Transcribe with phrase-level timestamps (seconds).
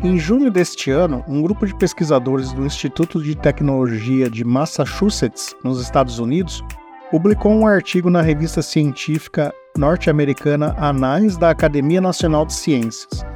[0.00, 5.80] Em junho deste ano, um grupo de pesquisadores do Instituto de Tecnologia de Massachusetts, nos
[5.80, 6.62] Estados Unidos,
[7.10, 13.26] publicou um artigo na revista científica norte-americana Anais da Academia Nacional de Ciências,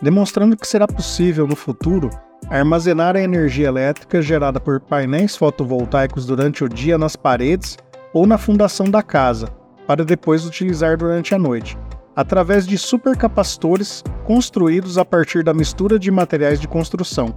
[0.00, 2.08] demonstrando que será possível no futuro
[2.48, 7.76] armazenar a energia elétrica gerada por painéis fotovoltaicos durante o dia nas paredes
[8.14, 9.48] ou na fundação da casa,
[9.88, 11.76] para depois utilizar durante a noite,
[12.14, 17.34] através de supercapacitores construídos a partir da mistura de materiais de construção,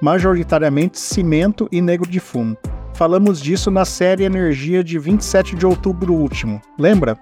[0.00, 2.56] majoritariamente cimento e negro de fumo.
[2.94, 7.18] Falamos disso na série Energia de 27 de outubro último, lembra?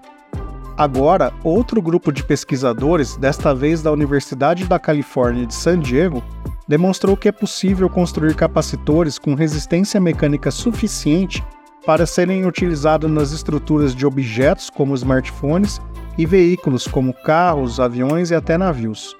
[0.77, 6.23] Agora, outro grupo de pesquisadores, desta vez da Universidade da Califórnia de San Diego,
[6.67, 11.43] demonstrou que é possível construir capacitores com resistência mecânica suficiente
[11.85, 15.79] para serem utilizados nas estruturas de objetos como smartphones
[16.17, 19.15] e veículos como carros, aviões e até navios.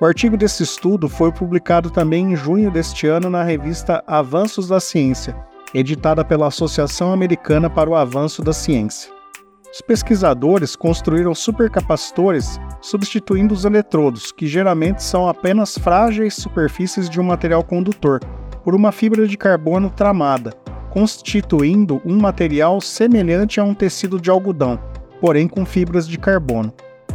[0.00, 4.80] O artigo desse estudo foi publicado também em junho deste ano na revista Avanços da
[4.80, 5.36] Ciência,
[5.74, 9.12] editada pela Associação Americana para o Avanço da Ciência.
[9.72, 17.24] Os pesquisadores construíram supercapacitores substituindo os eletrodos, que geralmente são apenas frágeis superfícies de um
[17.24, 18.20] material condutor,
[18.64, 20.52] por uma fibra de carbono tramada,
[20.90, 24.78] constituindo um material semelhante a um tecido de algodão,
[25.20, 26.72] porém com fibras de carbono.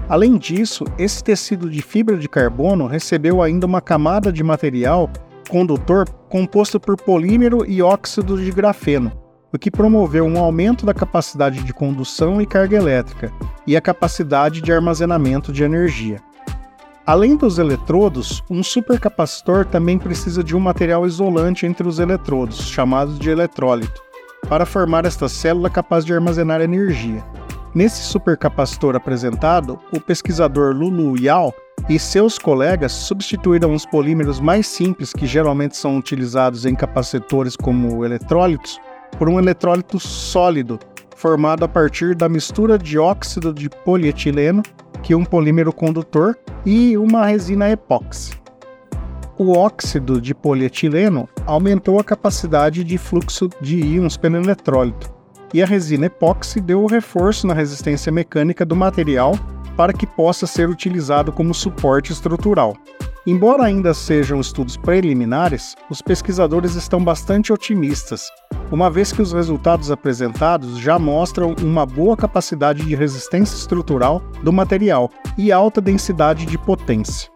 [0.07, 5.09] Além disso, esse tecido de fibra de carbono recebeu ainda uma camada de material
[5.49, 9.11] condutor composto por polímero e óxido de grafeno,
[9.53, 13.31] o que promoveu um aumento da capacidade de condução e carga elétrica
[13.65, 16.21] e a capacidade de armazenamento de energia.
[17.05, 23.13] Além dos eletrodos, um supercapacitor também precisa de um material isolante entre os eletrodos, chamado
[23.13, 24.01] de eletrólito,
[24.49, 27.23] para formar esta célula capaz de armazenar energia.
[27.75, 31.53] Nesse supercapacitor apresentado, o pesquisador Lulu Yao
[31.89, 38.05] e seus colegas substituíram os polímeros mais simples que geralmente são utilizados em capacitores como
[38.05, 38.79] eletrólitos
[39.19, 40.79] por um eletrólito sólido,
[41.17, 44.63] formado a partir da mistura de óxido de polietileno,
[45.03, 48.39] que é um polímero condutor, e uma resina epóxi.
[49.37, 55.14] O óxido de polietileno aumentou a capacidade de fluxo de íons pelo eletrólito,
[55.55, 59.39] e a resina epóxi deu o reforço na resistência mecânica do material
[59.77, 62.75] para que possa ser utilizado como suporte estrutural.
[63.25, 68.27] Embora ainda sejam estudos preliminares, os pesquisadores estão bastante otimistas,
[68.69, 74.51] uma vez que os resultados apresentados já mostram uma boa capacidade de resistência estrutural do
[74.51, 77.29] material e alta densidade de potência.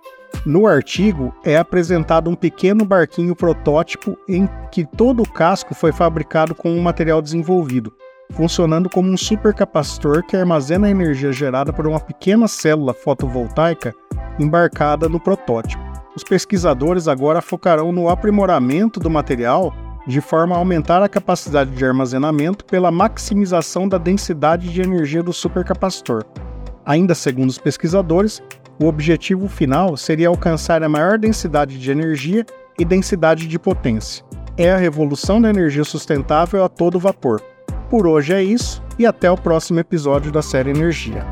[0.46, 6.54] No artigo é apresentado um pequeno barquinho protótipo em que todo o casco foi fabricado
[6.54, 7.94] com um material desenvolvido,
[8.34, 13.94] funcionando como um supercapacitor que armazena a energia gerada por uma pequena célula fotovoltaica
[14.40, 15.82] embarcada no protótipo.
[16.16, 19.74] Os pesquisadores agora focarão no aprimoramento do material
[20.08, 25.32] de forma a aumentar a capacidade de armazenamento pela maximização da densidade de energia do
[25.32, 26.26] supercapacitor.
[26.86, 28.42] Ainda segundo os pesquisadores,
[28.82, 32.46] o objetivo final seria alcançar a maior densidade de energia
[32.80, 34.26] e densidade de potência.
[34.58, 37.42] É a revolução da energia sustentável a todo vapor.
[37.90, 41.26] Por hoje é isso e até o próximo episódio da série Energia.